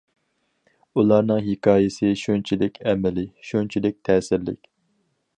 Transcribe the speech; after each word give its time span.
ئۇلارنىڭ 1.01 1.41
ھېكايىسى 1.47 2.09
شۇنچىلىك 2.21 2.79
ئەمەلىي، 2.91 3.27
شۇنچىلىك 3.49 3.99
تەسىرلىك. 4.09 4.71